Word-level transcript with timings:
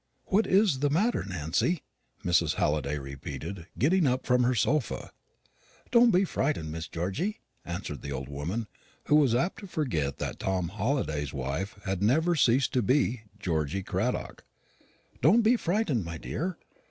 "What 0.25 0.47
is 0.47 0.79
the 0.79 0.89
matter, 0.89 1.23
Nancy?" 1.23 1.83
Mrs. 2.25 2.55
Halliday 2.55 2.97
repeated, 2.97 3.67
getting 3.77 4.07
up 4.07 4.25
from 4.25 4.41
her 4.41 4.55
sofa. 4.55 5.11
"Don't 5.91 6.09
be 6.09 6.25
frightened, 6.25 6.71
Miss 6.71 6.87
Georgy," 6.87 7.39
answered 7.65 8.01
the 8.01 8.11
old 8.11 8.27
woman, 8.27 8.65
who 9.05 9.15
was 9.17 9.35
apt 9.35 9.59
to 9.59 9.67
forget 9.67 10.17
that 10.17 10.39
Tom 10.39 10.69
Halliday's 10.69 11.33
wife 11.33 11.77
had 11.85 12.01
ever 12.03 12.35
ceased 12.35 12.73
to 12.73 12.81
be 12.81 13.21
Georgy 13.39 13.83
Cradock; 13.83 14.43
"don't 15.21 15.43
be 15.43 15.55
frightened, 15.55 16.03
my 16.03 16.17
dear. 16.17 16.57